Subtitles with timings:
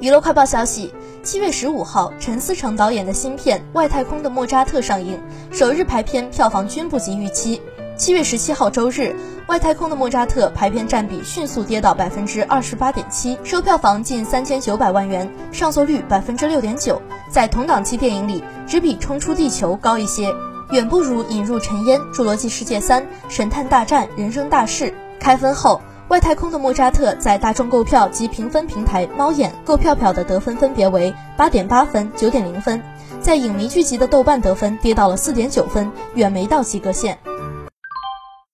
[0.00, 7.60] 娱乐快报消息：七月十五号，陈思诚导演的新片《外太空的莫扎特》上映，首日排片票房均不及预期。
[7.96, 9.00] 七月十七号周日，
[9.48, 20.32] 《外太空的莫扎特》排片占比迅速跌到百分之二十八点七，收票房近三千九百万元，上座率百分之六点九，在同档期电影里只比《冲出地球》高一些，
[20.70, 24.84] 远不如《引入尘烟》《侏罗纪世界三》《神探大战》《人生大事》。
[25.18, 25.80] 开分后。
[26.08, 32.82] 外太空的莫扎特在大众购票及评分平台猫眼购票票的得分分别为八点八分、九点零分，
[33.20, 37.18] 在影迷聚集的豆瓣得分跌到了四点九分，远没到及格线。